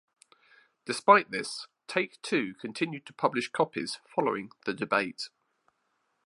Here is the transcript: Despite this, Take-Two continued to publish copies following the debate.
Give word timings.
Despite 0.85 1.29
this, 1.29 1.67
Take-Two 1.85 2.55
continued 2.55 3.05
to 3.05 3.13
publish 3.13 3.51
copies 3.51 3.99
following 4.15 4.49
the 4.65 4.73
debate. 4.73 5.29